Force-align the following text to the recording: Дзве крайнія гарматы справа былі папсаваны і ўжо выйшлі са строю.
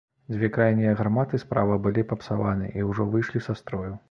Дзве 0.35 0.47
крайнія 0.55 0.93
гарматы 1.01 1.41
справа 1.43 1.77
былі 1.85 2.05
папсаваны 2.15 2.71
і 2.81 2.89
ўжо 2.89 3.07
выйшлі 3.13 3.45
са 3.51 3.59
строю. 3.63 3.93